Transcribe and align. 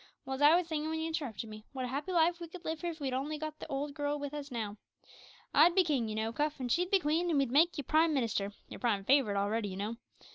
Well, 0.25 0.33
as 0.33 0.41
I 0.41 0.55
was 0.55 0.67
sayin' 0.67 0.89
when 0.89 0.99
you 0.99 1.05
interrupted 1.05 1.47
me, 1.47 1.63
wot 1.75 1.85
a 1.85 1.89
happy 1.89 2.11
life 2.11 2.39
we 2.39 2.47
could 2.47 2.65
live 2.65 2.81
here 2.81 2.89
if 2.89 2.99
we'd 2.99 3.13
only 3.13 3.37
got 3.37 3.59
the 3.59 3.67
old 3.67 3.93
girl 3.93 4.17
with 4.17 4.33
us! 4.33 4.49
I'd 5.53 5.75
be 5.75 5.83
king, 5.83 6.09
you 6.09 6.15
know, 6.15 6.33
Cuff, 6.33 6.59
and 6.59 6.71
she'd 6.71 6.89
be 6.89 6.97
queen, 6.97 7.29
and 7.29 7.37
we'd 7.37 7.51
make 7.51 7.77
you 7.77 7.83
prime 7.83 8.11
minister 8.11 8.51
you're 8.67 8.79
prime 8.79 9.03
favourite 9.05 9.39
already, 9.39 9.69
you 9.69 9.77
know. 9.77 9.97